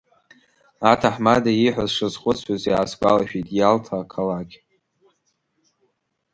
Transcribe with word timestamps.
Аҭаҳмада 0.91 1.51
ииҳәаз 1.53 1.89
сшазхәыцуаз, 1.91 2.61
иаасгәалашәеит 2.67 3.47
Иалта 3.57 3.95
ақалақь. 4.01 4.55